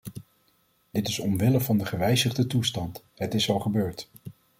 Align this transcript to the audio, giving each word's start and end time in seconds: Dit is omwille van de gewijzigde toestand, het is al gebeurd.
Dit 0.91 1.07
is 1.07 1.19
omwille 1.19 1.59
van 1.59 1.77
de 1.77 1.85
gewijzigde 1.85 2.47
toestand, 2.47 3.03
het 3.15 3.33
is 3.33 3.49
al 3.49 3.59
gebeurd. 3.59 4.09